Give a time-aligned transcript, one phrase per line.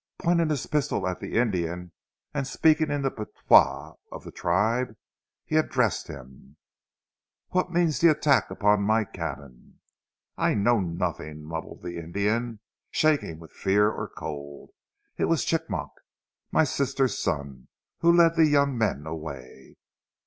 [0.17, 1.91] Pointing his pistol at the Indian
[2.33, 4.95] and speaking in the patois of the tribe,
[5.45, 6.57] he addressed him.
[7.49, 9.79] "What means the attack upon my cabin?"
[10.37, 14.71] "I know nothing," mumbled the Indian, shaking with fear or cold.
[15.17, 15.91] "It was Chigmok
[16.51, 17.67] my sister's son
[17.99, 19.75] who led the young men away."